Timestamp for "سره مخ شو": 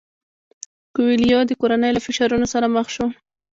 2.53-3.05